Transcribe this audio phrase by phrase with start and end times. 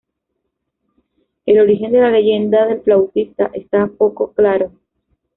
[1.45, 4.71] El origen de la leyenda del flautista está poco claro.